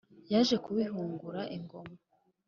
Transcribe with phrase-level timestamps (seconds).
[0.31, 1.95] yereje kubihungura ingoma.